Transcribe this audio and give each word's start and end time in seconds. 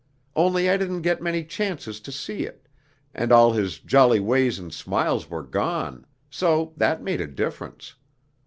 Only 0.35 0.67
I 0.67 0.77
didn't 0.77 1.03
get 1.03 1.21
many 1.21 1.43
chances 1.45 1.99
to 1.99 2.11
see 2.11 2.39
it, 2.41 2.67
and 3.13 3.31
all 3.31 3.53
his 3.53 3.77
jolly 3.77 4.19
ways 4.19 4.57
and 4.57 4.73
smiles 4.73 5.29
were 5.29 5.43
gone, 5.43 6.07
so 6.27 6.73
that 6.75 7.03
made 7.03 7.21
a 7.21 7.27
difference. 7.27 7.93